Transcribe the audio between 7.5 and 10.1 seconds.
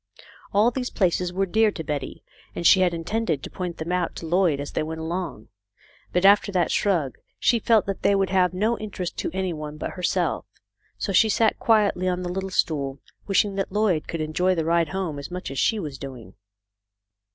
felt that they would have no interest for any one but